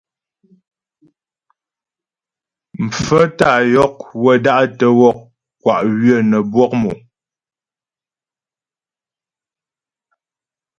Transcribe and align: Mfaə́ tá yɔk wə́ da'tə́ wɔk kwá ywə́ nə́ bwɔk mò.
Mfaə́ 2.85 3.23
tá 3.37 3.49
yɔk 3.73 3.95
wə́ 4.23 4.35
da'tə́ 4.45 4.89
wɔk 4.99 5.17
kwá 5.61 5.75
ywə́ 5.91 6.19
nə́ 6.29 6.41
bwɔk 6.51 6.71
mò. 6.81 6.91